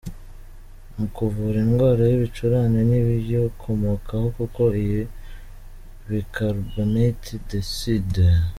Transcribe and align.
mu 0.97 1.05
kuvura 1.15 1.57
indwara 1.65 2.01
y’ibicurane 2.09 2.79
n’ibiyikomokaho 2.89 4.25
kuko 4.37 4.61
iyi 4.81 5.01
bicarbonate 6.09 7.33
de 7.49 7.59
soude, 7.75 8.25